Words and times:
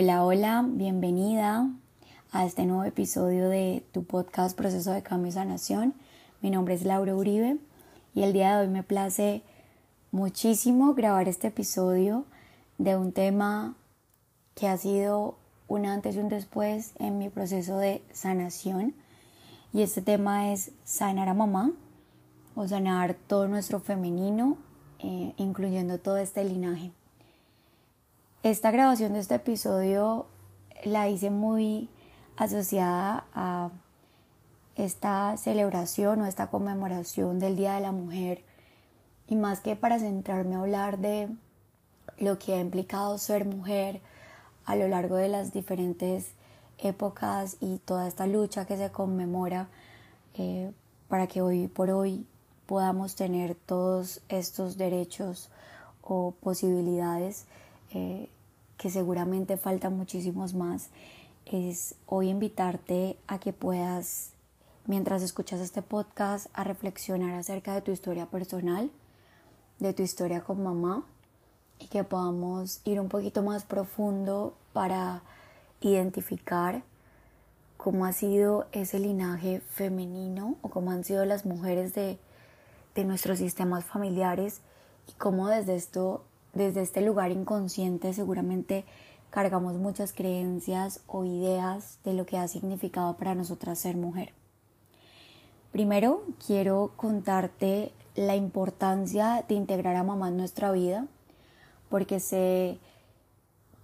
Hola, 0.00 0.24
hola, 0.24 0.64
bienvenida 0.64 1.68
a 2.30 2.46
este 2.46 2.66
nuevo 2.66 2.84
episodio 2.84 3.48
de 3.48 3.84
tu 3.90 4.04
podcast 4.04 4.56
Proceso 4.56 4.92
de 4.92 5.02
Cambio 5.02 5.30
y 5.30 5.32
Sanación. 5.32 5.92
Mi 6.40 6.50
nombre 6.50 6.74
es 6.74 6.84
Laura 6.84 7.16
Uribe 7.16 7.56
y 8.14 8.22
el 8.22 8.32
día 8.32 8.54
de 8.54 8.62
hoy 8.62 8.72
me 8.72 8.84
place 8.84 9.42
muchísimo 10.12 10.94
grabar 10.94 11.26
este 11.26 11.48
episodio 11.48 12.26
de 12.78 12.96
un 12.96 13.10
tema 13.10 13.74
que 14.54 14.68
ha 14.68 14.76
sido 14.76 15.36
un 15.66 15.84
antes 15.84 16.14
y 16.14 16.20
un 16.20 16.28
después 16.28 16.92
en 17.00 17.18
mi 17.18 17.28
proceso 17.28 17.76
de 17.76 18.00
sanación. 18.12 18.94
Y 19.72 19.82
este 19.82 20.00
tema 20.00 20.52
es 20.52 20.70
sanar 20.84 21.28
a 21.28 21.34
mamá 21.34 21.72
o 22.54 22.68
sanar 22.68 23.16
todo 23.26 23.48
nuestro 23.48 23.80
femenino, 23.80 24.58
eh, 25.00 25.34
incluyendo 25.38 25.98
todo 25.98 26.18
este 26.18 26.44
linaje. 26.44 26.92
Esta 28.44 28.70
grabación 28.70 29.14
de 29.14 29.18
este 29.18 29.34
episodio 29.34 30.26
la 30.84 31.08
hice 31.08 31.28
muy 31.28 31.88
asociada 32.36 33.24
a 33.34 33.70
esta 34.76 35.36
celebración 35.36 36.20
o 36.20 36.26
esta 36.26 36.46
conmemoración 36.46 37.40
del 37.40 37.56
Día 37.56 37.74
de 37.74 37.80
la 37.80 37.90
Mujer. 37.90 38.44
Y 39.26 39.34
más 39.34 39.58
que 39.58 39.74
para 39.74 39.98
centrarme 39.98 40.54
a 40.54 40.60
hablar 40.60 40.98
de 40.98 41.28
lo 42.18 42.38
que 42.38 42.54
ha 42.54 42.60
implicado 42.60 43.18
ser 43.18 43.44
mujer 43.44 44.00
a 44.66 44.76
lo 44.76 44.86
largo 44.86 45.16
de 45.16 45.28
las 45.28 45.52
diferentes 45.52 46.30
épocas 46.78 47.56
y 47.58 47.78
toda 47.78 48.06
esta 48.06 48.28
lucha 48.28 48.66
que 48.66 48.76
se 48.76 48.92
conmemora 48.92 49.66
eh, 50.34 50.70
para 51.08 51.26
que 51.26 51.42
hoy 51.42 51.66
por 51.66 51.90
hoy 51.90 52.24
podamos 52.66 53.16
tener 53.16 53.56
todos 53.56 54.20
estos 54.28 54.78
derechos 54.78 55.50
o 56.02 56.30
posibilidades 56.40 57.46
eh, 57.90 58.28
que 58.78 58.90
seguramente 58.90 59.56
faltan 59.56 59.96
muchísimos 59.96 60.54
más, 60.54 60.88
es 61.44 61.96
hoy 62.06 62.30
invitarte 62.30 63.18
a 63.26 63.38
que 63.38 63.52
puedas, 63.52 64.30
mientras 64.86 65.22
escuchas 65.22 65.60
este 65.60 65.82
podcast, 65.82 66.46
a 66.54 66.64
reflexionar 66.64 67.34
acerca 67.34 67.74
de 67.74 67.82
tu 67.82 67.90
historia 67.90 68.26
personal, 68.26 68.90
de 69.80 69.92
tu 69.92 70.02
historia 70.02 70.42
con 70.42 70.62
mamá, 70.62 71.04
y 71.80 71.88
que 71.88 72.04
podamos 72.04 72.80
ir 72.84 73.00
un 73.00 73.08
poquito 73.08 73.42
más 73.42 73.64
profundo 73.64 74.54
para 74.72 75.22
identificar 75.80 76.82
cómo 77.76 78.04
ha 78.04 78.12
sido 78.12 78.66
ese 78.72 78.98
linaje 78.98 79.60
femenino 79.60 80.56
o 80.62 80.70
cómo 80.70 80.90
han 80.90 81.04
sido 81.04 81.24
las 81.24 81.46
mujeres 81.46 81.94
de, 81.94 82.18
de 82.94 83.04
nuestros 83.04 83.38
sistemas 83.38 83.84
familiares 83.84 84.60
y 85.06 85.12
cómo 85.12 85.48
desde 85.48 85.76
esto 85.76 86.24
desde 86.54 86.82
este 86.82 87.00
lugar 87.00 87.30
inconsciente 87.30 88.12
seguramente 88.12 88.84
cargamos 89.30 89.74
muchas 89.74 90.12
creencias 90.12 91.00
o 91.06 91.24
ideas 91.24 91.98
de 92.04 92.14
lo 92.14 92.26
que 92.26 92.38
ha 92.38 92.48
significado 92.48 93.16
para 93.16 93.34
nosotras 93.34 93.78
ser 93.78 93.96
mujer. 93.96 94.32
Primero 95.72 96.22
quiero 96.44 96.92
contarte 96.96 97.92
la 98.14 98.34
importancia 98.34 99.44
de 99.48 99.54
integrar 99.54 99.96
a 99.96 100.02
mamá 100.02 100.28
en 100.28 100.36
nuestra 100.36 100.72
vida, 100.72 101.06
porque 101.88 102.20
sé 102.20 102.78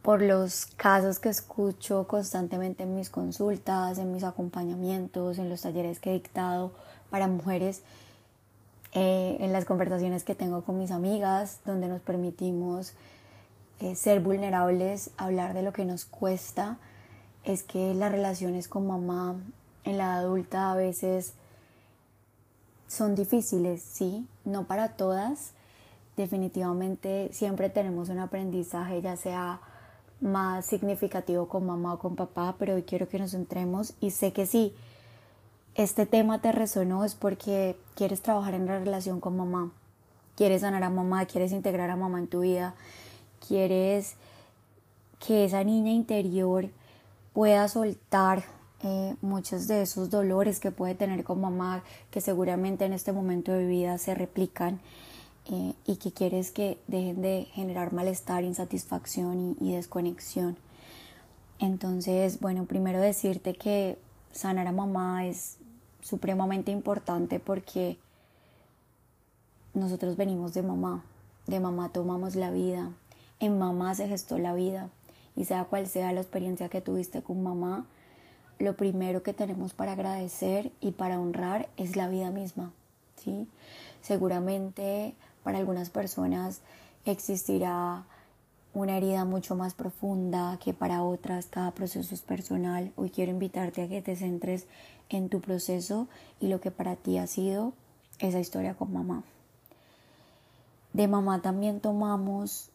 por 0.02 0.20
los 0.20 0.66
casos 0.66 1.18
que 1.18 1.28
escucho 1.28 2.06
constantemente 2.06 2.82
en 2.82 2.94
mis 2.94 3.10
consultas, 3.10 3.98
en 3.98 4.12
mis 4.12 4.24
acompañamientos, 4.24 5.38
en 5.38 5.48
los 5.48 5.62
talleres 5.62 6.00
que 6.00 6.10
he 6.10 6.14
dictado 6.14 6.72
para 7.10 7.28
mujeres, 7.28 7.82
eh, 8.94 9.36
en 9.40 9.52
las 9.52 9.64
conversaciones 9.64 10.22
que 10.24 10.34
tengo 10.34 10.62
con 10.62 10.78
mis 10.78 10.92
amigas, 10.92 11.60
donde 11.66 11.88
nos 11.88 12.00
permitimos 12.00 12.94
eh, 13.80 13.96
ser 13.96 14.20
vulnerables, 14.20 15.10
hablar 15.16 15.52
de 15.52 15.62
lo 15.62 15.72
que 15.72 15.84
nos 15.84 16.04
cuesta, 16.04 16.78
es 17.42 17.64
que 17.64 17.92
las 17.92 18.12
relaciones 18.12 18.68
con 18.68 18.86
mamá 18.86 19.36
en 19.82 19.98
la 19.98 20.16
adulta 20.16 20.70
a 20.70 20.76
veces 20.76 21.34
son 22.86 23.14
difíciles, 23.14 23.82
sí, 23.82 24.26
no 24.44 24.66
para 24.66 24.90
todas. 24.90 25.52
Definitivamente 26.16 27.30
siempre 27.32 27.70
tenemos 27.70 28.08
un 28.08 28.20
aprendizaje, 28.20 29.02
ya 29.02 29.16
sea 29.16 29.60
más 30.20 30.66
significativo 30.66 31.48
con 31.48 31.66
mamá 31.66 31.94
o 31.94 31.98
con 31.98 32.14
papá, 32.14 32.54
pero 32.58 32.74
hoy 32.74 32.84
quiero 32.84 33.08
que 33.08 33.18
nos 33.18 33.32
centremos 33.32 33.94
y 34.00 34.12
sé 34.12 34.32
que 34.32 34.46
sí, 34.46 34.72
este 35.74 36.06
tema 36.06 36.40
te 36.40 36.52
resonó 36.52 37.04
es 37.04 37.14
porque 37.14 37.76
quieres 37.96 38.22
trabajar 38.22 38.54
en 38.54 38.66
la 38.66 38.78
relación 38.78 39.20
con 39.20 39.36
mamá, 39.36 39.72
quieres 40.36 40.60
sanar 40.60 40.82
a 40.82 40.90
mamá, 40.90 41.26
quieres 41.26 41.52
integrar 41.52 41.90
a 41.90 41.96
mamá 41.96 42.18
en 42.18 42.28
tu 42.28 42.40
vida, 42.40 42.74
quieres 43.46 44.14
que 45.26 45.44
esa 45.44 45.64
niña 45.64 45.90
interior 45.90 46.70
pueda 47.32 47.66
soltar 47.68 48.44
eh, 48.82 49.16
muchos 49.22 49.66
de 49.66 49.82
esos 49.82 50.10
dolores 50.10 50.60
que 50.60 50.70
puede 50.70 50.94
tener 50.94 51.24
con 51.24 51.40
mamá, 51.40 51.82
que 52.10 52.20
seguramente 52.20 52.84
en 52.84 52.92
este 52.92 53.12
momento 53.12 53.50
de 53.50 53.66
vida 53.66 53.98
se 53.98 54.14
replican 54.14 54.80
eh, 55.50 55.72
y 55.86 55.96
que 55.96 56.12
quieres 56.12 56.50
que 56.50 56.78
dejen 56.86 57.22
de 57.22 57.48
generar 57.52 57.92
malestar, 57.92 58.44
insatisfacción 58.44 59.56
y 59.60 59.72
desconexión. 59.72 60.56
Entonces, 61.58 62.40
bueno, 62.40 62.66
primero 62.66 63.00
decirte 63.00 63.54
que 63.54 63.98
sanar 64.32 64.66
a 64.66 64.72
mamá 64.72 65.26
es 65.26 65.56
supremamente 66.04 66.70
importante 66.70 67.40
porque 67.40 67.98
nosotros 69.72 70.16
venimos 70.16 70.52
de 70.52 70.62
mamá, 70.62 71.02
de 71.46 71.60
mamá 71.60 71.88
tomamos 71.88 72.36
la 72.36 72.50
vida, 72.50 72.90
en 73.40 73.58
mamá 73.58 73.94
se 73.94 74.06
gestó 74.06 74.38
la 74.38 74.54
vida 74.54 74.90
y 75.34 75.46
sea 75.46 75.64
cual 75.64 75.86
sea 75.86 76.12
la 76.12 76.20
experiencia 76.20 76.68
que 76.68 76.82
tuviste 76.82 77.22
con 77.22 77.42
mamá, 77.42 77.86
lo 78.58 78.76
primero 78.76 79.22
que 79.22 79.32
tenemos 79.32 79.72
para 79.72 79.92
agradecer 79.92 80.70
y 80.80 80.92
para 80.92 81.18
honrar 81.18 81.70
es 81.78 81.96
la 81.96 82.08
vida 82.08 82.30
misma, 82.30 82.70
¿sí? 83.16 83.48
Seguramente 84.02 85.14
para 85.42 85.58
algunas 85.58 85.88
personas 85.88 86.60
existirá 87.06 88.04
una 88.74 88.96
herida 88.96 89.24
mucho 89.24 89.54
más 89.54 89.72
profunda 89.72 90.58
que 90.62 90.74
para 90.74 91.02
otras, 91.02 91.46
cada 91.46 91.70
proceso 91.70 92.14
es 92.14 92.22
personal. 92.22 92.92
Hoy 92.96 93.10
quiero 93.10 93.30
invitarte 93.30 93.82
a 93.82 93.88
que 93.88 94.02
te 94.02 94.16
centres 94.16 94.66
en 95.08 95.28
tu 95.28 95.40
proceso 95.40 96.08
y 96.40 96.48
lo 96.48 96.60
que 96.60 96.72
para 96.72 96.96
ti 96.96 97.18
ha 97.18 97.26
sido 97.28 97.72
esa 98.18 98.40
historia 98.40 98.74
con 98.74 98.92
mamá. 98.92 99.22
De 100.92 101.06
mamá 101.08 101.40
también 101.40 101.80
tomamos 101.80 102.70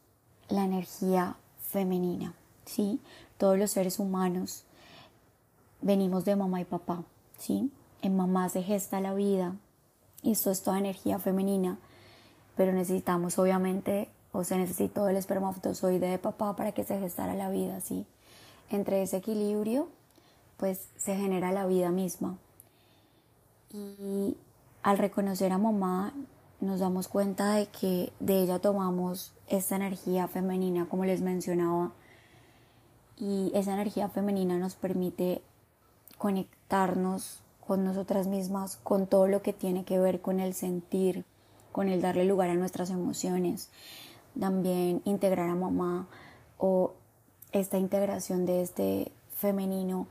la 0.48 0.64
energía 0.64 1.36
femenina, 1.70 2.34
¿sí? 2.66 3.00
Todos 3.38 3.58
los 3.58 3.72
seres 3.72 4.00
humanos 4.00 4.64
venimos 5.82 6.26
de 6.26 6.36
mamá 6.36 6.62
y 6.62 6.66
papá, 6.66 7.04
¿sí? 7.38 7.72
En 8.02 8.16
mamá 8.16 8.48
se 8.50 8.64
gesta 8.64 9.02
la 9.02 9.14
vida 9.14 9.56
y 10.22 10.32
esto 10.32 10.52
es 10.52 10.64
toda 10.64 10.80
energía 10.80 11.20
femenina, 11.20 11.78
pero 12.56 12.72
necesitamos 12.74 13.38
obviamente, 13.38 14.10
o 14.32 14.44
se 14.44 14.58
necesitó 14.58 15.10
el 15.10 15.16
espermatozoide 15.16 16.08
de 16.08 16.20
papá 16.20 16.56
para 16.56 16.72
que 16.72 16.84
se 16.84 17.00
gestara 17.00 17.34
la 17.34 17.50
vida, 17.50 17.80
¿sí? 17.82 18.06
Entre 18.70 19.02
ese 19.02 19.18
equilibrio 19.18 19.90
pues 20.58 20.90
se 20.98 21.16
genera 21.16 21.52
la 21.52 21.66
vida 21.66 21.90
misma. 21.90 22.38
Y 23.72 24.36
al 24.84 24.98
reconocer 24.98 25.52
a 25.54 25.58
mamá 25.58 26.14
nos 26.60 26.82
damos 26.82 27.08
cuenta 27.08 27.54
de 27.54 27.68
que 27.68 28.12
de 28.20 28.42
ella 28.42 28.60
tomamos 28.60 29.34
esta 29.48 29.78
energía 29.78 30.28
femenina, 30.28 30.88
como 30.88 31.06
les 31.06 31.22
mencionaba, 31.22 31.94
y 33.18 33.52
esa 33.54 33.74
energía 33.74 34.10
femenina 34.10 34.58
nos 34.58 34.76
permite 34.76 35.42
conectarnos 36.18 37.42
con 37.66 37.86
nosotras 37.86 38.28
mismas, 38.28 38.78
con 38.78 39.08
todo 39.08 39.28
lo 39.28 39.42
que 39.42 39.54
tiene 39.54 39.86
que 39.86 40.00
ver 40.00 40.22
con 40.22 40.40
el 40.40 40.54
sentir, 40.54 41.24
con 41.72 41.88
el 41.88 42.02
darle 42.02 42.26
lugar 42.26 42.50
a 42.50 42.56
nuestras 42.56 42.90
emociones, 42.90 43.70
también 44.40 45.02
integrar 45.06 45.50
a 45.50 45.56
mamá 45.56 46.08
o 46.58 46.94
esta 47.52 47.78
integración 47.78 48.46
de 48.46 48.62
este 48.62 49.12
femenino 49.36 50.08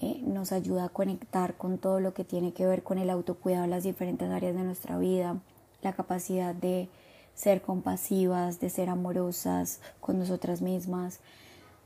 eh, 0.00 0.20
nos 0.24 0.52
ayuda 0.52 0.84
a 0.84 0.88
conectar 0.88 1.56
con 1.56 1.78
todo 1.78 2.00
lo 2.00 2.14
que 2.14 2.24
tiene 2.24 2.52
que 2.52 2.66
ver 2.66 2.82
con 2.82 2.98
el 2.98 3.10
autocuidado 3.10 3.64
en 3.64 3.70
las 3.70 3.84
diferentes 3.84 4.30
áreas 4.30 4.54
de 4.54 4.62
nuestra 4.62 4.98
vida, 4.98 5.36
la 5.82 5.92
capacidad 5.92 6.54
de 6.54 6.88
ser 7.34 7.62
compasivas, 7.62 8.60
de 8.60 8.70
ser 8.70 8.88
amorosas 8.88 9.80
con 10.00 10.18
nosotras 10.18 10.62
mismas. 10.62 11.20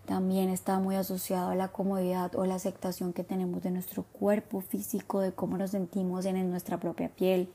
También 0.06 0.48
está 0.48 0.78
muy 0.78 0.96
asociado 0.96 1.50
a 1.50 1.54
la 1.54 1.68
comodidad 1.68 2.34
o 2.36 2.44
la 2.44 2.56
aceptación 2.56 3.12
que 3.12 3.24
tenemos 3.24 3.62
de 3.62 3.70
nuestro 3.70 4.04
cuerpo 4.04 4.60
físico, 4.60 5.20
de 5.20 5.32
cómo 5.32 5.56
nos 5.56 5.70
sentimos 5.70 6.24
en 6.24 6.50
nuestra 6.50 6.78
propia 6.78 7.08
piel. 7.08 7.52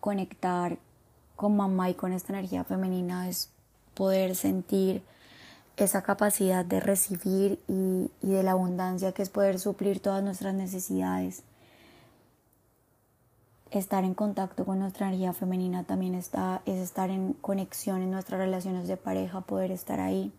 Conectar 0.00 0.78
con 1.36 1.56
mamá 1.56 1.90
y 1.90 1.94
con 1.94 2.12
esta 2.12 2.32
energía 2.32 2.64
femenina 2.64 3.28
es 3.28 3.50
poder 3.94 4.34
sentir 4.34 5.02
esa 5.76 6.02
capacidad 6.02 6.64
de 6.64 6.80
recibir 6.80 7.58
y, 7.68 8.10
de 8.20 8.42
la 8.42 8.52
abundancia 8.52 9.12
que 9.12 9.22
es 9.22 9.30
poder 9.30 9.58
suplir 9.58 10.00
todas 10.00 10.22
nuestras 10.22 10.54
necesidades. 10.54 11.42
Estar 13.70 14.04
en 14.04 14.14
contacto 14.14 14.66
con 14.66 14.78
nuestra 14.78 15.08
energía 15.08 15.32
femenina 15.32 15.84
también 15.84 16.14
está, 16.14 16.60
es 16.66 16.78
estar 16.78 17.08
en 17.08 17.32
conexión 17.32 18.02
en 18.02 18.10
nuestras 18.10 18.38
relaciones 18.38 18.86
de 18.86 18.98
pareja, 18.98 19.40
poder 19.40 19.70
estar 19.70 19.98
ahí, 19.98 20.30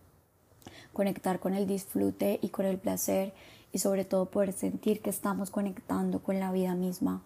conectar 0.92 1.40
con 1.40 1.54
el 1.54 1.66
disfrute 1.66 2.38
y 2.42 2.50
con 2.50 2.64
el 2.64 2.78
placer 2.78 3.34
y 3.72 3.78
sobre 3.78 4.04
todo 4.04 4.26
poder 4.26 4.52
sentir 4.52 5.02
que 5.02 5.10
estamos 5.10 5.50
conectando 5.50 6.20
con 6.20 6.38
la 6.38 6.52
vida 6.52 6.76
misma. 6.76 7.22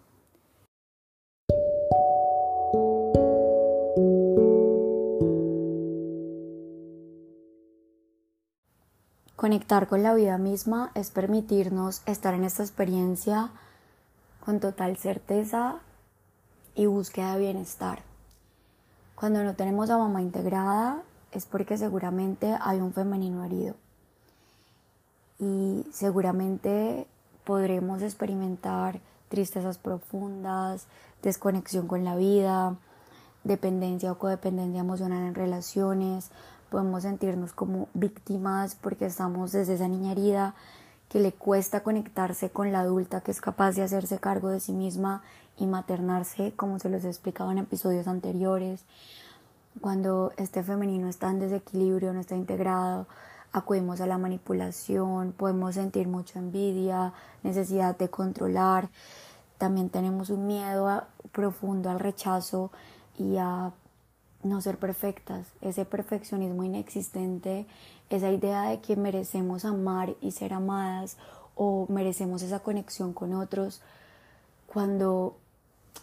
Conectar 9.49 9.87
con 9.87 10.03
la 10.03 10.13
vida 10.13 10.37
misma 10.37 10.91
es 10.93 11.09
permitirnos 11.09 12.03
estar 12.05 12.35
en 12.35 12.43
esta 12.43 12.61
experiencia 12.61 13.49
con 14.45 14.59
total 14.59 14.95
certeza 14.95 15.79
y 16.75 16.85
búsqueda 16.85 17.33
de 17.33 17.39
bienestar. 17.39 18.03
Cuando 19.15 19.43
no 19.43 19.55
tenemos 19.55 19.89
a 19.89 19.97
mamá 19.97 20.21
integrada 20.21 21.01
es 21.31 21.47
porque 21.47 21.79
seguramente 21.79 22.55
hay 22.61 22.79
un 22.79 22.93
femenino 22.93 23.43
herido 23.43 23.73
y 25.39 25.83
seguramente 25.91 27.07
podremos 27.43 28.03
experimentar 28.03 28.99
tristezas 29.29 29.79
profundas, 29.79 30.85
desconexión 31.23 31.87
con 31.87 32.03
la 32.03 32.15
vida, 32.15 32.75
dependencia 33.43 34.11
o 34.11 34.19
codependencia 34.19 34.81
emocional 34.81 35.23
en 35.23 35.33
relaciones, 35.33 36.29
podemos 36.69 37.03
sentirnos 37.03 37.53
como 37.53 37.89
víctimas 37.93 38.75
porque 38.75 39.05
estamos 39.05 39.51
desde 39.51 39.75
esa 39.75 39.87
niña 39.87 40.11
herida 40.11 40.55
que 41.09 41.19
le 41.19 41.31
cuesta 41.31 41.81
conectarse 41.81 42.51
con 42.51 42.71
la 42.71 42.81
adulta 42.81 43.21
que 43.21 43.31
es 43.31 43.41
capaz 43.41 43.73
de 43.73 43.81
hacerse 43.81 44.19
cargo 44.19 44.49
de 44.49 44.59
sí 44.59 44.73
misma 44.73 45.23
y 45.57 45.65
maternarse, 45.65 46.53
como 46.55 46.79
se 46.79 46.89
los 46.89 47.03
he 47.03 47.07
explicado 47.07 47.51
en 47.51 47.57
episodios 47.57 48.07
anteriores. 48.07 48.85
Cuando 49.81 50.31
este 50.37 50.63
femenino 50.63 51.09
está 51.09 51.29
en 51.29 51.39
desequilibrio, 51.39 52.13
no 52.13 52.19
está 52.19 52.35
integrado, 52.35 53.07
acudimos 53.51 54.01
a 54.01 54.07
la 54.07 54.17
manipulación, 54.17 55.33
podemos 55.33 55.75
sentir 55.75 56.07
mucha 56.07 56.39
envidia, 56.39 57.13
necesidad 57.43 57.97
de 57.97 58.09
controlar. 58.09 58.89
También 59.57 59.89
tenemos 59.89 60.29
un 60.29 60.47
miedo 60.47 61.03
profundo 61.31 61.89
al 61.89 61.99
rechazo 61.99 62.71
y 63.17 63.37
a 63.37 63.71
no 64.43 64.61
ser 64.61 64.77
perfectas, 64.77 65.47
ese 65.61 65.85
perfeccionismo 65.85 66.63
inexistente, 66.63 67.65
esa 68.09 68.31
idea 68.31 68.63
de 68.63 68.79
que 68.79 68.95
merecemos 68.95 69.65
amar 69.65 70.15
y 70.21 70.31
ser 70.31 70.53
amadas 70.53 71.17
o 71.55 71.85
merecemos 71.89 72.41
esa 72.41 72.59
conexión 72.59 73.13
con 73.13 73.33
otros, 73.33 73.81
cuando 74.65 75.35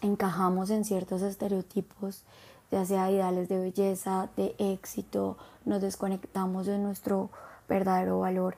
encajamos 0.01 0.69
en 0.69 0.85
ciertos 0.85 1.21
estereotipos, 1.21 2.23
ya 2.69 2.85
sea 2.85 3.09
ideales 3.09 3.49
de 3.49 3.57
belleza, 3.57 4.29
de 4.35 4.55
éxito, 4.59 5.37
nos 5.65 5.81
desconectamos 5.81 6.65
de 6.65 6.77
nuestro 6.77 7.29
verdadero 7.67 8.19
valor. 8.19 8.57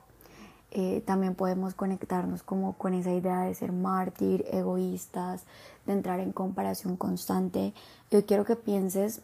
Eh, 0.71 1.01
también 1.05 1.33
podemos 1.33 1.73
conectarnos 1.73 2.43
como 2.43 2.73
con 2.73 2.93
esa 2.93 3.11
idea 3.11 3.41
de 3.41 3.55
ser 3.55 3.71
mártir, 3.71 4.45
egoístas, 4.51 5.43
de 5.85 5.93
entrar 5.93 6.19
en 6.19 6.31
comparación 6.31 6.95
constante. 6.95 7.73
Yo 8.11 8.25
quiero 8.25 8.45
que 8.45 8.55
pienses 8.55 9.21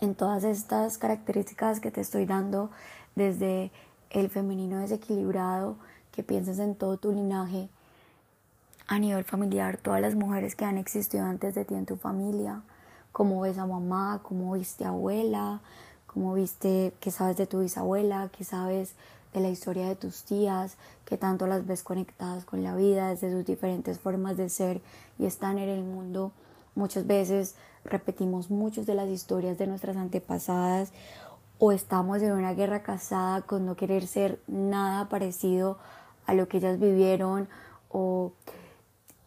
en 0.00 0.14
todas 0.14 0.44
estas 0.44 0.98
características 0.98 1.80
que 1.80 1.90
te 1.90 2.00
estoy 2.00 2.26
dando, 2.26 2.70
desde 3.14 3.70
el 4.10 4.30
femenino 4.30 4.78
desequilibrado, 4.78 5.76
que 6.12 6.22
pienses 6.22 6.58
en 6.58 6.74
todo 6.74 6.96
tu 6.96 7.12
linaje 7.12 7.68
a 8.86 8.98
nivel 8.98 9.24
familiar, 9.24 9.78
todas 9.78 10.00
las 10.00 10.14
mujeres 10.14 10.54
que 10.54 10.64
han 10.64 10.78
existido 10.78 11.24
antes 11.24 11.54
de 11.54 11.64
ti 11.64 11.74
en 11.74 11.86
tu 11.86 11.96
familia, 11.96 12.62
cómo 13.12 13.40
ves 13.40 13.58
a 13.58 13.66
mamá, 13.66 14.20
cómo 14.22 14.52
viste 14.52 14.84
a 14.84 14.88
abuela, 14.88 15.60
cómo 16.06 16.34
viste, 16.34 16.92
qué 17.00 17.10
sabes 17.10 17.36
de 17.36 17.46
tu 17.46 17.60
bisabuela, 17.60 18.30
qué 18.36 18.44
sabes 18.44 18.94
de 19.34 19.40
la 19.40 19.48
historia 19.48 19.88
de 19.88 19.96
tus 19.96 20.22
tías, 20.22 20.76
que 21.04 21.18
tanto 21.18 21.46
las 21.46 21.66
ves 21.66 21.82
conectadas 21.82 22.44
con 22.44 22.62
la 22.62 22.74
vida 22.76 23.10
desde 23.10 23.30
sus 23.30 23.44
diferentes 23.44 23.98
formas 23.98 24.36
de 24.36 24.48
ser 24.48 24.80
y 25.18 25.26
estar 25.26 25.52
en 25.58 25.68
el 25.68 25.82
mundo. 25.82 26.32
Muchas 26.74 27.06
veces 27.06 27.54
repetimos 27.86 28.50
muchas 28.50 28.86
de 28.86 28.94
las 28.94 29.08
historias 29.08 29.58
de 29.58 29.66
nuestras 29.66 29.96
antepasadas 29.96 30.92
o 31.58 31.72
estamos 31.72 32.20
en 32.22 32.32
una 32.32 32.54
guerra 32.54 32.82
casada 32.82 33.42
con 33.42 33.64
no 33.64 33.76
querer 33.76 34.06
ser 34.06 34.40
nada 34.46 35.08
parecido 35.08 35.78
a 36.26 36.34
lo 36.34 36.48
que 36.48 36.58
ellas 36.58 36.78
vivieron 36.78 37.48
o 37.90 38.32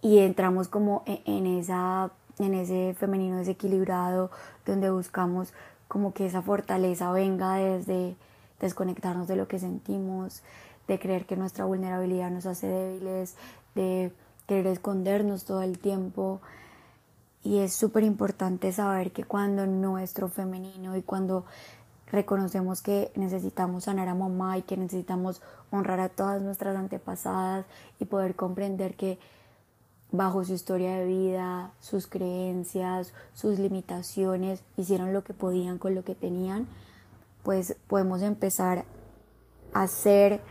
y 0.01 0.19
entramos 0.19 0.67
como 0.67 1.03
e, 1.05 1.21
en, 1.25 1.45
esa 1.45 2.11
en 2.37 2.53
ese 2.53 2.95
femenino 2.97 3.37
desequilibrado 3.37 4.31
donde 4.65 4.89
buscamos 4.89 5.53
como 5.87 6.13
que 6.13 6.27
esa 6.27 6.41
fortaleza 6.41 7.11
venga 7.11 7.55
desde 7.55 8.15
desconectarnos 8.59 9.27
de 9.27 9.35
lo 9.35 9.47
que 9.47 9.59
sentimos, 9.59 10.43
de 10.87 10.99
creer 10.99 11.25
que 11.25 11.35
nuestra 11.35 11.65
vulnerabilidad 11.65 12.29
nos 12.29 12.45
hace 12.45 12.67
débiles, 12.67 13.35
de 13.75 14.11
querer 14.47 14.67
escondernos 14.67 15.45
todo 15.45 15.61
el 15.61 15.79
tiempo, 15.79 16.41
y 17.43 17.59
es 17.59 17.73
súper 17.73 18.03
importante 18.03 18.71
saber 18.71 19.11
que 19.11 19.23
cuando 19.23 19.65
nuestro 19.65 20.27
femenino 20.29 20.97
y 20.97 21.01
cuando 21.01 21.45
reconocemos 22.11 22.81
que 22.81 23.11
necesitamos 23.15 23.85
sanar 23.85 24.07
a 24.09 24.15
mamá 24.15 24.57
y 24.57 24.63
que 24.63 24.77
necesitamos 24.77 25.41
honrar 25.71 25.99
a 25.99 26.09
todas 26.09 26.41
nuestras 26.41 26.75
antepasadas 26.75 27.65
y 27.99 28.05
poder 28.05 28.35
comprender 28.35 28.95
que 28.95 29.19
bajo 30.11 30.43
su 30.43 30.53
historia 30.53 30.95
de 30.95 31.05
vida, 31.05 31.71
sus 31.79 32.07
creencias, 32.07 33.13
sus 33.33 33.59
limitaciones, 33.59 34.63
hicieron 34.75 35.13
lo 35.13 35.23
que 35.23 35.33
podían 35.33 35.77
con 35.77 35.93
lo 35.93 36.03
que 36.03 36.15
tenían, 36.15 36.67
pues 37.43 37.75
podemos 37.87 38.21
empezar 38.21 38.85
a 39.73 39.83
hacer 39.83 40.41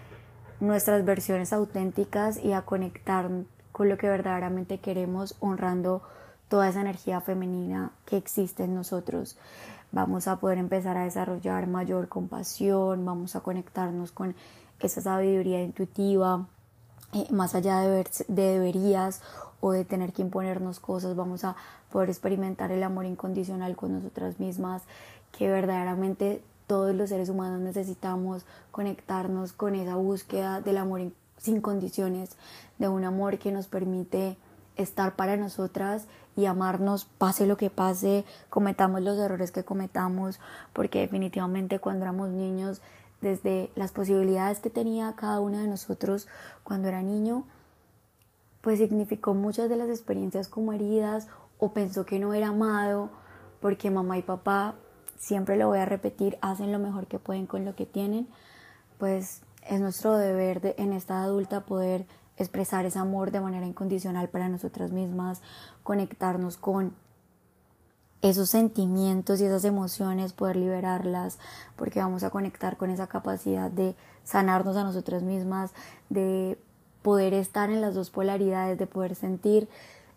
nuestras 0.60 1.04
versiones 1.04 1.52
auténticas 1.52 2.42
y 2.42 2.52
a 2.52 2.62
conectar 2.62 3.30
con 3.72 3.88
lo 3.88 3.98
que 3.98 4.08
verdaderamente 4.08 4.78
queremos 4.78 5.36
honrando 5.40 6.02
toda 6.48 6.68
esa 6.68 6.80
energía 6.80 7.20
femenina 7.20 7.92
que 8.06 8.16
existe 8.16 8.64
en 8.64 8.74
nosotros. 8.74 9.36
Vamos 9.92 10.28
a 10.28 10.36
poder 10.36 10.58
empezar 10.58 10.96
a 10.96 11.04
desarrollar 11.04 11.66
mayor 11.66 12.08
compasión, 12.08 13.04
vamos 13.04 13.36
a 13.36 13.40
conectarnos 13.40 14.12
con 14.12 14.34
esa 14.80 15.00
sabiduría 15.00 15.62
intuitiva, 15.62 16.46
eh, 17.12 17.26
más 17.30 17.54
allá 17.54 17.80
de, 17.80 18.06
de 18.28 18.42
deberías 18.42 19.22
o 19.60 19.72
de 19.72 19.84
tener 19.84 20.12
que 20.12 20.22
imponernos 20.22 20.78
cosas, 20.78 21.16
vamos 21.16 21.44
a 21.44 21.56
poder 21.90 22.10
experimentar 22.10 22.70
el 22.70 22.82
amor 22.82 23.06
incondicional 23.06 23.76
con 23.76 23.92
nosotras 23.92 24.38
mismas, 24.38 24.82
que 25.32 25.48
verdaderamente 25.48 26.42
todos 26.66 26.94
los 26.94 27.08
seres 27.08 27.30
humanos 27.30 27.60
necesitamos 27.60 28.44
conectarnos 28.70 29.52
con 29.52 29.74
esa 29.74 29.96
búsqueda 29.96 30.60
del 30.60 30.76
amor 30.76 31.00
sin 31.38 31.60
condiciones, 31.60 32.36
de 32.78 32.88
un 32.88 33.04
amor 33.04 33.38
que 33.38 33.52
nos 33.52 33.68
permite 33.68 34.36
estar 34.76 35.16
para 35.16 35.36
nosotras 35.36 36.06
y 36.38 36.46
amarnos 36.46 37.04
pase 37.04 37.48
lo 37.48 37.56
que 37.56 37.68
pase, 37.68 38.24
cometamos 38.48 39.02
los 39.02 39.18
errores 39.18 39.50
que 39.50 39.64
cometamos, 39.64 40.38
porque 40.72 41.00
definitivamente 41.00 41.80
cuando 41.80 42.04
éramos 42.04 42.28
niños, 42.28 42.80
desde 43.20 43.72
las 43.74 43.90
posibilidades 43.90 44.60
que 44.60 44.70
tenía 44.70 45.12
cada 45.16 45.40
uno 45.40 45.58
de 45.58 45.66
nosotros 45.66 46.28
cuando 46.62 46.86
era 46.86 47.02
niño, 47.02 47.42
pues 48.60 48.78
significó 48.78 49.34
muchas 49.34 49.68
de 49.68 49.78
las 49.78 49.88
experiencias 49.88 50.46
como 50.46 50.72
heridas 50.72 51.26
o 51.58 51.72
pensó 51.72 52.06
que 52.06 52.20
no 52.20 52.32
era 52.34 52.50
amado, 52.50 53.10
porque 53.60 53.90
mamá 53.90 54.16
y 54.16 54.22
papá, 54.22 54.76
siempre 55.16 55.56
lo 55.56 55.66
voy 55.66 55.78
a 55.78 55.86
repetir, 55.86 56.38
hacen 56.40 56.70
lo 56.70 56.78
mejor 56.78 57.08
que 57.08 57.18
pueden 57.18 57.48
con 57.48 57.64
lo 57.64 57.74
que 57.74 57.84
tienen, 57.84 58.28
pues 58.96 59.42
es 59.68 59.80
nuestro 59.80 60.16
deber 60.16 60.60
de, 60.60 60.76
en 60.78 60.92
esta 60.92 61.20
adulta 61.20 61.66
poder 61.66 62.06
expresar 62.38 62.86
ese 62.86 62.98
amor 62.98 63.30
de 63.30 63.40
manera 63.40 63.66
incondicional 63.66 64.28
para 64.28 64.48
nosotras 64.48 64.92
mismas, 64.92 65.42
conectarnos 65.82 66.56
con 66.56 66.94
esos 68.22 68.50
sentimientos 68.50 69.40
y 69.40 69.44
esas 69.44 69.64
emociones, 69.64 70.32
poder 70.32 70.56
liberarlas, 70.56 71.38
porque 71.76 72.00
vamos 72.00 72.24
a 72.24 72.30
conectar 72.30 72.76
con 72.76 72.90
esa 72.90 73.06
capacidad 73.06 73.70
de 73.70 73.94
sanarnos 74.24 74.76
a 74.76 74.84
nosotras 74.84 75.22
mismas, 75.22 75.72
de 76.08 76.58
poder 77.02 77.34
estar 77.34 77.70
en 77.70 77.80
las 77.80 77.94
dos 77.94 78.10
polaridades, 78.10 78.78
de 78.78 78.86
poder 78.86 79.14
sentir 79.14 79.68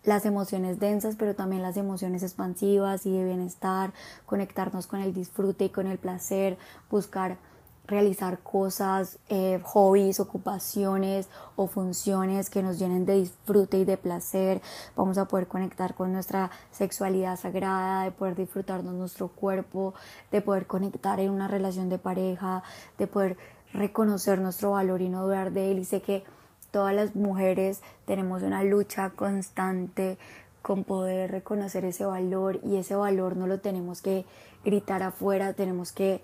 las 0.04 0.26
emociones 0.26 0.80
densas, 0.80 1.14
pero 1.16 1.34
también 1.36 1.62
las 1.62 1.76
emociones 1.76 2.24
expansivas 2.24 3.06
y 3.06 3.12
de 3.12 3.24
bienestar, 3.24 3.92
conectarnos 4.26 4.88
con 4.88 5.00
el 5.00 5.14
disfrute 5.14 5.66
y 5.66 5.70
con 5.70 5.86
el 5.86 5.98
placer, 5.98 6.58
buscar 6.90 7.38
realizar 7.86 8.38
cosas, 8.40 9.18
eh, 9.28 9.60
hobbies, 9.64 10.20
ocupaciones 10.20 11.28
o 11.56 11.66
funciones 11.66 12.48
que 12.48 12.62
nos 12.62 12.78
llenen 12.78 13.04
de 13.04 13.14
disfrute 13.14 13.78
y 13.78 13.84
de 13.84 13.96
placer. 13.96 14.62
Vamos 14.96 15.18
a 15.18 15.26
poder 15.26 15.48
conectar 15.48 15.94
con 15.94 16.12
nuestra 16.12 16.50
sexualidad 16.70 17.36
sagrada, 17.36 18.04
de 18.04 18.12
poder 18.12 18.36
disfrutarnos 18.36 18.94
nuestro 18.94 19.28
cuerpo, 19.28 19.94
de 20.30 20.40
poder 20.40 20.66
conectar 20.66 21.20
en 21.20 21.30
una 21.30 21.48
relación 21.48 21.88
de 21.88 21.98
pareja, 21.98 22.62
de 22.98 23.06
poder 23.06 23.36
reconocer 23.72 24.38
nuestro 24.40 24.72
valor 24.72 25.02
y 25.02 25.08
no 25.08 25.24
dudar 25.24 25.52
de 25.52 25.72
él. 25.72 25.78
Y 25.80 25.84
sé 25.84 26.02
que 26.02 26.24
todas 26.70 26.94
las 26.94 27.14
mujeres 27.14 27.82
tenemos 28.06 28.42
una 28.42 28.62
lucha 28.62 29.10
constante 29.10 30.18
con 30.62 30.84
poder 30.84 31.32
reconocer 31.32 31.84
ese 31.84 32.04
valor 32.04 32.60
y 32.62 32.76
ese 32.76 32.94
valor 32.94 33.36
no 33.36 33.48
lo 33.48 33.58
tenemos 33.60 34.00
que 34.00 34.24
gritar 34.64 35.02
afuera, 35.02 35.54
tenemos 35.54 35.90
que 35.90 36.22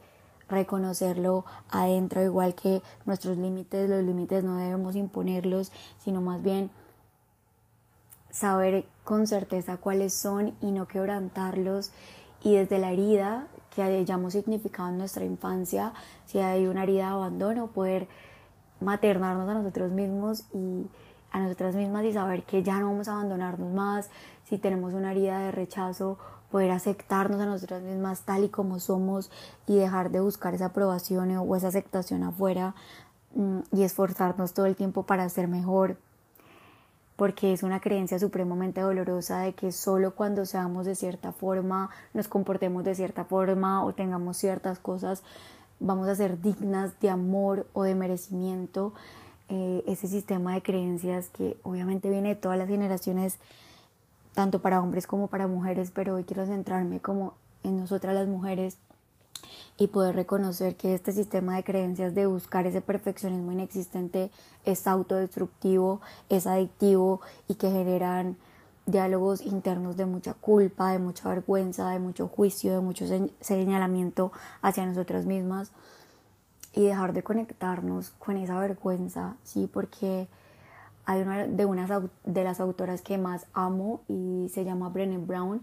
reconocerlo 0.49 1.45
adentro, 1.71 2.23
igual 2.23 2.55
que 2.55 2.83
nuestros 3.05 3.37
límites, 3.37 3.88
los 3.88 4.02
límites 4.02 4.45
no 4.45 4.57
debemos 4.57 4.97
imponerlos, 4.97 5.73
sino 5.99 6.21
más 6.21 6.43
bien 6.43 6.71
saber 8.31 8.87
con 9.05 9.26
certeza 9.26 9.76
cuáles 9.76 10.14
son 10.14 10.55
y 10.61 10.71
no 10.71 10.87
quebrantarlos. 10.87 11.93
Y 12.43 12.55
desde 12.55 12.78
la 12.78 12.93
herida 12.93 13.49
que 13.75 13.83
hayamos 13.83 14.33
significado 14.33 14.90
en 14.90 14.99
nuestra 14.99 15.25
infancia, 15.25 15.93
si 16.26 16.38
hay 16.38 16.67
una 16.67 16.85
herida 16.85 17.07
de 17.07 17.12
abandono, 17.12 17.69
poder 17.69 18.09
maternarnos 18.81 19.49
a 19.49 19.55
nosotros 19.55 19.90
mismos 19.90 20.45
y 20.52 20.87
a 21.31 21.40
nosotras 21.40 21.75
mismas 21.75 22.05
y 22.05 22.12
saber 22.12 22.45
que 22.45 22.62
ya 22.62 22.78
no 22.78 22.87
vamos 22.87 23.09
a 23.09 23.12
abandonarnos 23.12 23.73
más, 23.73 24.11
si 24.45 24.59
tenemos 24.59 24.95
una 24.95 25.11
herida 25.12 25.40
de 25.40 25.52
rechazo, 25.52 26.19
poder 26.50 26.71
aceptarnos 26.71 27.40
a 27.40 27.47
nosotras 27.47 27.83
mismas 27.83 28.23
tal 28.23 28.45
y 28.45 28.49
como 28.49 28.81
somos 28.81 29.31
y 29.67 29.76
dejar 29.76 30.11
de 30.11 30.21
buscar 30.21 30.55
esa 30.55 30.67
aprobación 30.67 31.37
o 31.37 31.57
esa 31.57 31.69
aceptación 31.69 32.23
afuera 32.23 32.75
mm, 33.35 33.61
y 33.73 33.83
esforzarnos 33.83 34.55
todo 34.55 34.67
el 34.67 34.76
tiempo 34.76 35.05
para 35.05 35.28
ser 35.28 35.49
mejor 35.49 35.97
porque 37.19 37.52
es 37.52 37.64
una 37.64 37.81
creencia 37.81 38.21
supremamente 38.21 38.81
dolorosa 38.81 39.40
de 39.40 39.52
que 39.52 39.73
solo 39.73 40.14
cuando 40.14 40.47
seamos 40.47 40.87
de 40.87 40.95
cierta 40.95 41.33
forma, 41.33 41.90
nos 42.14 42.28
comportemos 42.28 42.85
de 42.85 42.95
cierta 42.95 43.25
forma 43.25 43.85
o 43.85 43.93
tengamos 43.93 44.37
ciertas 44.37 44.78
cosas, 44.78 45.25
vamos 45.81 46.07
a 46.07 46.14
ser 46.14 46.40
dignas 46.40 47.00
de 47.00 47.11
amor 47.11 47.67
o 47.73 47.83
de 47.83 47.97
merecimiento. 47.97 48.95
Eh, 49.49 49.83
ese 49.88 50.07
sistema 50.07 50.55
de 50.55 50.62
creencias 50.62 51.28
que 51.31 51.57
obviamente 51.64 52.09
viene 52.09 52.28
de 52.28 52.35
todas 52.37 52.57
las 52.57 52.69
generaciones, 52.69 53.38
tanto 54.38 54.61
para 54.61 54.80
hombres 54.80 55.09
como 55.09 55.26
para 55.26 55.49
mujeres, 55.49 55.90
pero 55.92 56.14
hoy 56.14 56.23
quiero 56.23 56.47
centrarme 56.47 57.00
como 57.00 57.35
en 57.64 57.76
nosotras 57.76 58.14
las 58.14 58.28
mujeres 58.28 58.78
y 59.76 59.88
poder 59.88 60.14
reconocer 60.14 60.76
que 60.76 60.95
este 60.95 61.11
sistema 61.11 61.57
de 61.57 61.64
creencias 61.64 62.14
de 62.14 62.26
buscar 62.26 62.64
ese 62.64 62.80
perfeccionismo 62.80 63.50
inexistente 63.50 64.30
es 64.64 64.87
autodestructivo, 64.87 66.00
es 66.28 66.47
adictivo 66.47 67.21
y 67.49 67.57
que 67.57 67.68
generan 67.68 68.37
diálogos 68.87 69.40
internos 69.40 69.97
de 69.97 70.07
mucha 70.07 70.35
culpa, 70.35 70.92
de 70.92 71.00
mucha 71.00 71.28
vergüenza, 71.28 71.90
de 71.90 71.99
mucho 71.99 72.28
juicio, 72.28 72.75
de 72.75 72.80
mucho 72.80 73.07
señalamiento 73.40 74.30
hacia 74.62 74.87
nosotras 74.87 75.26
mismas 75.26 75.73
y 76.75 76.85
dejar 76.85 77.12
de 77.12 77.25
conectarnos 77.25 78.11
con 78.21 78.37
esa 78.37 78.57
vergüenza, 78.61 79.35
sí, 79.42 79.68
porque 79.73 80.28
hay 81.09 81.23
una 81.23 81.47
de 81.47 81.65
unas 81.65 81.91
de 82.25 82.45
las 82.45 82.61
autoras 82.61 83.00
que 83.00 83.17
más 83.17 83.47
amo 83.55 84.03
y 84.09 84.50
se 84.53 84.65
llama 84.65 84.91
Brené 84.91 85.19
Brown 85.19 85.62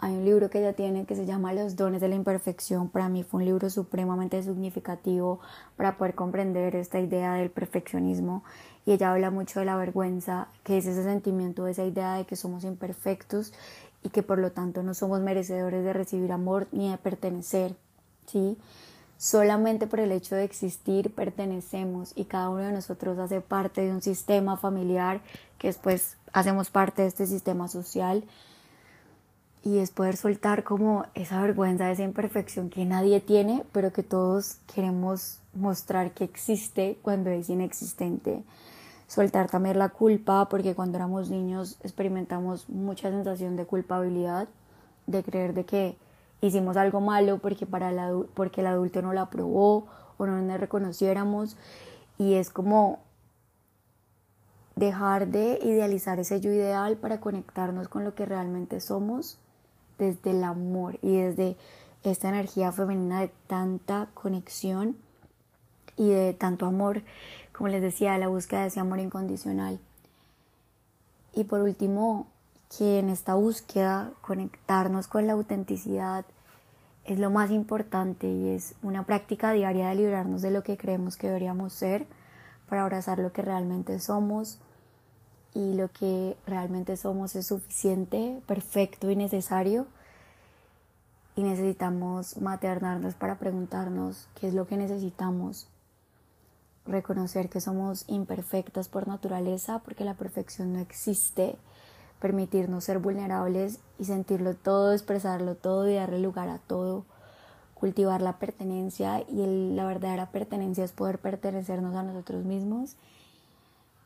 hay 0.00 0.14
un 0.14 0.24
libro 0.24 0.48
que 0.48 0.60
ella 0.60 0.74
tiene 0.74 1.06
que 1.06 1.16
se 1.16 1.26
llama 1.26 1.52
Los 1.52 1.74
dones 1.74 2.00
de 2.00 2.08
la 2.08 2.14
imperfección. 2.14 2.88
Para 2.88 3.08
mí 3.08 3.24
fue 3.24 3.40
un 3.40 3.46
libro 3.46 3.68
supremamente 3.68 4.40
significativo 4.42 5.40
para 5.76 5.98
poder 5.98 6.14
comprender 6.14 6.76
esta 6.76 7.00
idea 7.00 7.34
del 7.34 7.50
perfeccionismo. 7.50 8.44
Y 8.86 8.92
ella 8.92 9.10
habla 9.10 9.30
mucho 9.30 9.58
de 9.58 9.66
la 9.66 9.76
vergüenza, 9.76 10.46
que 10.62 10.78
es 10.78 10.86
ese 10.86 11.02
sentimiento, 11.02 11.66
esa 11.66 11.84
idea 11.84 12.14
de 12.14 12.26
que 12.26 12.36
somos 12.36 12.62
imperfectos 12.62 13.52
y 14.04 14.10
que 14.10 14.22
por 14.22 14.38
lo 14.38 14.52
tanto 14.52 14.84
no 14.84 14.94
somos 14.94 15.20
merecedores 15.20 15.82
de 15.84 15.92
recibir 15.92 16.30
amor 16.30 16.68
ni 16.70 16.90
de 16.92 16.98
pertenecer. 16.98 17.74
¿sí? 18.26 18.56
Solamente 19.18 19.88
por 19.88 19.98
el 19.98 20.12
hecho 20.12 20.36
de 20.36 20.44
existir 20.44 21.12
pertenecemos 21.12 22.12
y 22.14 22.26
cada 22.26 22.50
uno 22.50 22.62
de 22.62 22.72
nosotros 22.72 23.18
hace 23.18 23.40
parte 23.40 23.80
de 23.80 23.90
un 23.90 24.00
sistema 24.00 24.56
familiar 24.56 25.20
que 25.58 25.66
después 25.66 26.16
hacemos 26.32 26.70
parte 26.70 27.02
de 27.02 27.08
este 27.08 27.26
sistema 27.26 27.66
social 27.66 28.22
y 29.64 29.78
es 29.78 29.90
poder 29.90 30.16
soltar 30.16 30.62
como 30.62 31.04
esa 31.14 31.42
vergüenza, 31.42 31.90
esa 31.90 32.04
imperfección 32.04 32.70
que 32.70 32.84
nadie 32.84 33.20
tiene, 33.20 33.64
pero 33.72 33.92
que 33.92 34.04
todos 34.04 34.58
queremos 34.72 35.40
mostrar 35.52 36.12
que 36.12 36.22
existe 36.22 36.96
cuando 37.02 37.30
es 37.30 37.50
inexistente. 37.50 38.44
Soltar 39.08 39.50
también 39.50 39.80
la 39.80 39.88
culpa, 39.88 40.48
porque 40.48 40.76
cuando 40.76 40.96
éramos 40.96 41.28
niños 41.28 41.76
experimentamos 41.82 42.68
mucha 42.68 43.10
sensación 43.10 43.56
de 43.56 43.66
culpabilidad, 43.66 44.46
de 45.08 45.24
creer 45.24 45.54
de 45.54 45.64
que 45.64 45.96
hicimos 46.40 46.76
algo 46.76 47.00
malo 47.00 47.38
porque, 47.38 47.66
para 47.66 47.90
el, 47.90 48.26
porque 48.34 48.60
el 48.60 48.68
adulto 48.68 49.02
no 49.02 49.12
lo 49.12 49.20
aprobó 49.20 49.86
o 50.16 50.26
no 50.26 50.40
nos 50.40 50.60
reconociéramos. 50.60 51.56
Y 52.18 52.34
es 52.34 52.50
como 52.50 53.00
dejar 54.76 55.28
de 55.28 55.58
idealizar 55.62 56.20
ese 56.20 56.40
yo 56.40 56.52
ideal 56.52 56.96
para 56.96 57.20
conectarnos 57.20 57.88
con 57.88 58.04
lo 58.04 58.14
que 58.14 58.26
realmente 58.26 58.80
somos 58.80 59.38
desde 59.98 60.30
el 60.30 60.44
amor 60.44 60.98
y 61.02 61.16
desde 61.16 61.56
esta 62.04 62.28
energía 62.28 62.70
femenina 62.70 63.20
de 63.20 63.32
tanta 63.48 64.08
conexión 64.14 64.96
y 65.96 66.10
de 66.10 66.32
tanto 66.32 66.66
amor, 66.66 67.02
como 67.52 67.68
les 67.68 67.82
decía, 67.82 68.16
la 68.18 68.28
búsqueda 68.28 68.62
de 68.62 68.68
ese 68.68 68.78
amor 68.78 69.00
incondicional. 69.00 69.80
Y 71.34 71.44
por 71.44 71.60
último, 71.60 72.28
que 72.76 72.98
en 72.98 73.08
esta 73.08 73.34
búsqueda 73.34 74.12
conectarnos 74.20 75.08
con 75.08 75.26
la 75.26 75.32
autenticidad 75.34 76.24
es 77.04 77.18
lo 77.18 77.30
más 77.30 77.50
importante 77.50 78.28
y 78.28 78.50
es 78.50 78.74
una 78.82 79.04
práctica 79.04 79.52
diaria 79.52 79.88
de 79.88 79.94
librarnos 79.94 80.42
de 80.42 80.50
lo 80.50 80.62
que 80.62 80.76
creemos 80.76 81.16
que 81.16 81.28
deberíamos 81.28 81.72
ser 81.72 82.06
para 82.68 82.82
abrazar 82.82 83.18
lo 83.18 83.32
que 83.32 83.42
realmente 83.42 83.98
somos 83.98 84.58
y 85.54 85.74
lo 85.74 85.88
que 85.88 86.36
realmente 86.46 86.96
somos 86.96 87.34
es 87.34 87.46
suficiente, 87.46 88.42
perfecto 88.46 89.10
y 89.10 89.16
necesario. 89.16 89.86
Y 91.34 91.42
necesitamos 91.42 92.36
maternarnos 92.36 93.14
para 93.14 93.38
preguntarnos 93.38 94.28
qué 94.38 94.48
es 94.48 94.54
lo 94.54 94.66
que 94.66 94.76
necesitamos. 94.76 95.68
Reconocer 96.84 97.48
que 97.48 97.60
somos 97.60 98.04
imperfectas 98.08 98.88
por 98.88 99.08
naturaleza, 99.08 99.80
porque 99.80 100.04
la 100.04 100.14
perfección 100.14 100.72
no 100.72 100.80
existe. 100.80 101.56
Permitirnos 102.20 102.84
ser 102.84 102.98
vulnerables 102.98 103.78
y 103.98 104.04
sentirlo 104.04 104.54
todo, 104.54 104.92
expresarlo 104.92 105.54
todo 105.54 105.88
y 105.88 105.94
darle 105.94 106.18
lugar 106.18 106.48
a 106.48 106.58
todo. 106.58 107.04
Cultivar 107.74 108.22
la 108.22 108.38
pertenencia 108.38 109.20
y 109.28 109.74
la 109.74 109.84
verdadera 109.86 110.30
pertenencia 110.30 110.84
es 110.84 110.92
poder 110.92 111.18
pertenecernos 111.18 111.94
a 111.94 112.02
nosotros 112.02 112.44
mismos 112.44 112.96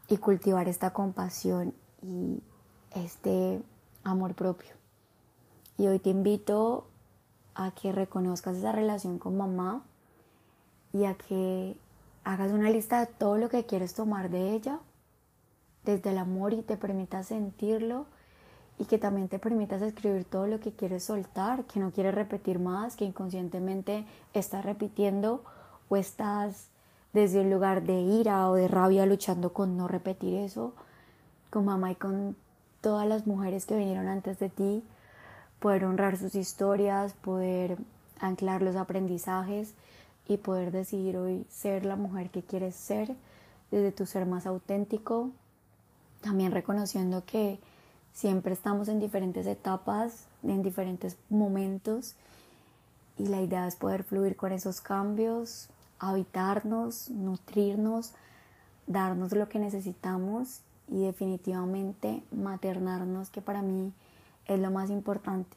y 0.08 0.18
cultivar 0.18 0.68
esta 0.68 0.92
compasión 0.92 1.72
y 2.02 2.42
este 2.94 3.62
amor 4.04 4.34
propio. 4.34 4.70
Y 5.78 5.86
hoy 5.86 5.98
te 5.98 6.10
invito 6.10 6.86
a 7.54 7.70
que 7.70 7.92
reconozcas 7.92 8.56
esa 8.56 8.72
relación 8.72 9.18
con 9.18 9.36
mamá 9.36 9.82
y 10.92 11.04
a 11.04 11.14
que 11.14 11.76
hagas 12.24 12.52
una 12.52 12.70
lista 12.70 13.00
de 13.00 13.06
todo 13.06 13.38
lo 13.38 13.48
que 13.48 13.64
quieres 13.64 13.94
tomar 13.94 14.30
de 14.30 14.52
ella 14.52 14.80
desde 15.84 16.10
el 16.10 16.18
amor 16.18 16.52
y 16.52 16.62
te 16.62 16.76
permitas 16.76 17.26
sentirlo 17.26 18.06
y 18.78 18.86
que 18.86 18.98
también 18.98 19.28
te 19.28 19.38
permitas 19.38 19.82
escribir 19.82 20.24
todo 20.24 20.46
lo 20.46 20.60
que 20.60 20.72
quieres 20.72 21.04
soltar, 21.04 21.64
que 21.64 21.80
no 21.80 21.90
quieres 21.90 22.14
repetir 22.14 22.58
más, 22.58 22.96
que 22.96 23.04
inconscientemente 23.04 24.06
estás 24.34 24.64
repitiendo 24.64 25.44
o 25.88 25.96
estás 25.96 26.68
desde 27.12 27.40
un 27.40 27.50
lugar 27.50 27.82
de 27.82 28.00
ira 28.00 28.48
o 28.48 28.54
de 28.54 28.68
rabia 28.68 29.06
luchando 29.06 29.52
con 29.52 29.76
no 29.76 29.88
repetir 29.88 30.34
eso, 30.34 30.72
con 31.50 31.64
mamá 31.64 31.92
y 31.92 31.94
con 31.94 32.34
todas 32.80 33.06
las 33.06 33.26
mujeres 33.26 33.66
que 33.66 33.76
vinieron 33.76 34.08
antes 34.08 34.38
de 34.38 34.48
ti, 34.48 34.82
poder 35.60 35.84
honrar 35.84 36.16
sus 36.16 36.34
historias, 36.34 37.12
poder 37.12 37.76
anclar 38.18 38.62
los 38.62 38.76
aprendizajes 38.76 39.74
y 40.26 40.38
poder 40.38 40.72
decidir 40.72 41.18
hoy 41.18 41.44
ser 41.50 41.84
la 41.84 41.96
mujer 41.96 42.30
que 42.30 42.42
quieres 42.42 42.74
ser 42.74 43.14
desde 43.70 43.92
tu 43.92 44.06
ser 44.06 44.26
más 44.26 44.46
auténtico, 44.46 45.30
también 46.22 46.52
reconociendo 46.52 47.24
que 47.26 47.60
siempre 48.14 48.54
estamos 48.54 48.88
en 48.88 49.00
diferentes 49.00 49.46
etapas, 49.46 50.26
en 50.42 50.62
diferentes 50.62 51.16
momentos 51.28 52.14
y 53.18 53.26
la 53.26 53.42
idea 53.42 53.66
es 53.66 53.76
poder 53.76 54.04
fluir 54.04 54.36
con 54.36 54.52
esos 54.52 54.80
cambios, 54.80 55.68
habitarnos, 55.98 57.10
nutrirnos, 57.10 58.12
darnos 58.86 59.32
lo 59.32 59.48
que 59.48 59.58
necesitamos 59.58 60.60
y 60.88 61.02
definitivamente 61.02 62.22
maternarnos, 62.32 63.30
que 63.30 63.42
para 63.42 63.62
mí 63.62 63.92
es 64.46 64.58
lo 64.58 64.70
más 64.70 64.90
importante. 64.90 65.56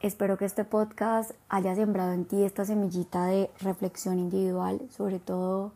Espero 0.00 0.36
que 0.36 0.44
este 0.44 0.64
podcast 0.64 1.32
haya 1.48 1.74
sembrado 1.74 2.12
en 2.12 2.26
ti 2.26 2.42
esta 2.42 2.64
semillita 2.64 3.26
de 3.26 3.50
reflexión 3.60 4.18
individual, 4.18 4.80
sobre 4.90 5.18
todo 5.18 5.72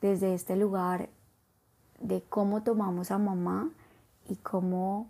desde 0.00 0.34
este 0.34 0.56
lugar 0.56 1.08
de 2.04 2.22
cómo 2.22 2.62
tomamos 2.62 3.10
a 3.10 3.18
mamá 3.18 3.70
y 4.28 4.36
cómo 4.36 5.08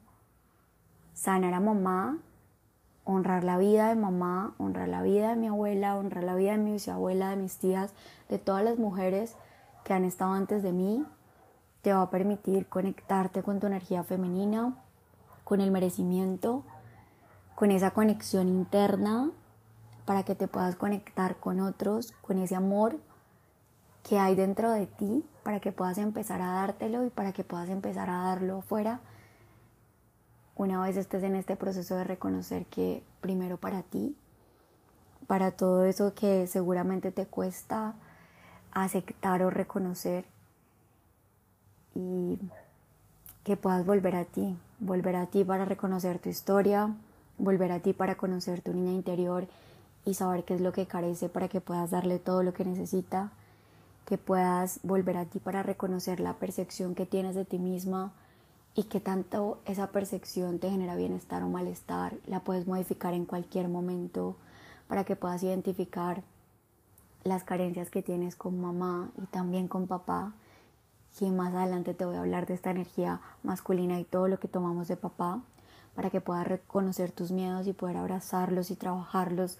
sanar 1.12 1.52
a 1.52 1.60
mamá 1.60 2.18
honrar 3.04 3.44
la 3.44 3.58
vida 3.58 3.88
de 3.88 3.96
mamá, 3.96 4.54
honrar 4.58 4.88
la 4.88 5.02
vida 5.02 5.30
de 5.30 5.36
mi 5.36 5.48
abuela, 5.48 5.96
honrar 5.96 6.24
la 6.24 6.34
vida 6.34 6.52
de 6.52 6.58
mi 6.58 6.72
bisabuela, 6.72 7.30
de 7.30 7.36
mis 7.36 7.58
tías, 7.58 7.92
de 8.28 8.38
todas 8.38 8.64
las 8.64 8.78
mujeres 8.78 9.36
que 9.84 9.92
han 9.92 10.04
estado 10.04 10.32
antes 10.32 10.62
de 10.62 10.72
mí, 10.72 11.04
te 11.82 11.92
va 11.92 12.02
a 12.02 12.10
permitir 12.10 12.66
conectarte 12.66 13.42
con 13.42 13.60
tu 13.60 13.66
energía 13.66 14.02
femenina, 14.02 14.74
con 15.44 15.60
el 15.60 15.70
merecimiento, 15.70 16.64
con 17.54 17.70
esa 17.70 17.90
conexión 17.90 18.48
interna, 18.48 19.30
para 20.06 20.22
que 20.22 20.34
te 20.34 20.48
puedas 20.48 20.76
conectar 20.76 21.36
con 21.36 21.60
otros, 21.60 22.12
con 22.22 22.38
ese 22.38 22.56
amor 22.56 22.98
que 24.06 24.18
hay 24.18 24.34
dentro 24.34 24.70
de 24.70 24.86
ti, 24.86 25.24
para 25.42 25.60
que 25.60 25.72
puedas 25.72 25.98
empezar 25.98 26.40
a 26.40 26.52
dártelo 26.52 27.04
y 27.04 27.10
para 27.10 27.32
que 27.32 27.44
puedas 27.44 27.68
empezar 27.68 28.08
a 28.10 28.24
darlo 28.24 28.60
fuera 28.60 29.00
una 30.56 30.80
vez 30.80 30.96
estés 30.96 31.22
en 31.24 31.34
este 31.34 31.56
proceso 31.56 31.96
de 31.96 32.04
reconocer 32.04 32.66
que 32.66 33.02
primero 33.20 33.56
para 33.56 33.82
ti, 33.82 34.16
para 35.26 35.50
todo 35.50 35.84
eso 35.84 36.14
que 36.14 36.46
seguramente 36.46 37.10
te 37.10 37.26
cuesta 37.26 37.94
aceptar 38.72 39.42
o 39.42 39.50
reconocer 39.50 40.24
y 41.94 42.38
que 43.42 43.56
puedas 43.56 43.84
volver 43.84 44.16
a 44.16 44.24
ti, 44.24 44.56
volver 44.78 45.16
a 45.16 45.26
ti 45.26 45.44
para 45.44 45.64
reconocer 45.64 46.18
tu 46.18 46.28
historia, 46.28 46.94
volver 47.36 47.72
a 47.72 47.80
ti 47.80 47.92
para 47.92 48.14
conocer 48.14 48.60
tu 48.62 48.72
niña 48.72 48.92
interior 48.92 49.48
y 50.04 50.14
saber 50.14 50.44
qué 50.44 50.54
es 50.54 50.60
lo 50.60 50.72
que 50.72 50.86
carece 50.86 51.28
para 51.28 51.48
que 51.48 51.60
puedas 51.60 51.90
darle 51.90 52.18
todo 52.20 52.42
lo 52.44 52.54
que 52.54 52.64
necesita, 52.64 53.32
que 54.04 54.18
puedas 54.18 54.80
volver 54.82 55.16
a 55.16 55.24
ti 55.24 55.38
para 55.38 55.62
reconocer 55.62 56.20
la 56.20 56.34
percepción 56.34 56.94
que 56.94 57.06
tienes 57.06 57.34
de 57.34 57.44
ti 57.44 57.58
misma 57.58 58.12
y 58.74 58.84
que 58.84 59.00
tanto 59.00 59.58
esa 59.66 59.88
percepción 59.88 60.58
te 60.58 60.70
genera 60.70 60.96
bienestar 60.96 61.42
o 61.42 61.48
malestar, 61.48 62.16
la 62.26 62.40
puedes 62.40 62.66
modificar 62.66 63.14
en 63.14 63.24
cualquier 63.24 63.68
momento 63.68 64.36
para 64.88 65.04
que 65.04 65.16
puedas 65.16 65.42
identificar 65.42 66.22
las 67.22 67.44
carencias 67.44 67.90
que 67.90 68.02
tienes 68.02 68.36
con 68.36 68.60
mamá 68.60 69.10
y 69.22 69.26
también 69.26 69.68
con 69.68 69.86
papá. 69.86 70.32
Y 71.20 71.30
más 71.30 71.54
adelante 71.54 71.94
te 71.94 72.04
voy 72.04 72.16
a 72.16 72.20
hablar 72.20 72.46
de 72.46 72.54
esta 72.54 72.72
energía 72.72 73.20
masculina 73.44 74.00
y 74.00 74.04
todo 74.04 74.26
lo 74.26 74.40
que 74.40 74.48
tomamos 74.48 74.88
de 74.88 74.96
papá 74.96 75.40
para 75.94 76.10
que 76.10 76.20
puedas 76.20 76.46
reconocer 76.46 77.12
tus 77.12 77.30
miedos 77.30 77.68
y 77.68 77.72
poder 77.72 77.96
abrazarlos 77.96 78.70
y 78.72 78.76
trabajarlos 78.76 79.58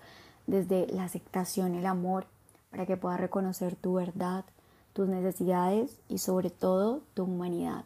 desde 0.49 0.89
la 0.89 1.05
aceptación, 1.05 1.77
el 1.77 1.87
amor, 1.87 2.27
para 2.75 2.87
que 2.87 2.97
puedas 2.97 3.21
reconocer 3.21 3.77
tu 3.77 3.95
verdad, 3.95 4.45
tus 4.95 5.09
necesidades 5.09 5.97
y 6.09 6.19
sobre 6.19 6.51
todo 6.51 7.03
tu 7.15 7.23
humanidad. 7.23 7.85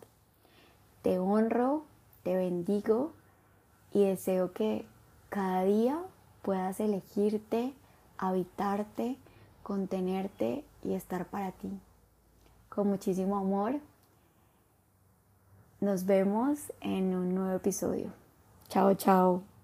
Te 1.03 1.19
honro, 1.19 1.85
te 2.23 2.35
bendigo 2.35 3.13
y 3.93 4.05
deseo 4.05 4.53
que 4.55 4.87
cada 5.29 5.65
día 5.65 6.01
puedas 6.41 6.81
elegirte, 6.81 7.75
habitarte, 8.17 9.19
contenerte 9.63 10.65
y 10.83 10.95
estar 10.95 11.27
para 11.27 11.53
ti. 11.53 11.79
Con 12.71 12.89
muchísimo 12.89 13.37
amor. 13.37 13.81
Nos 15.83 16.07
vemos 16.07 16.73
en 16.81 17.15
un 17.15 17.35
nuevo 17.35 17.57
episodio. 17.57 18.11
Chao, 18.71 18.95
chao. 18.95 19.58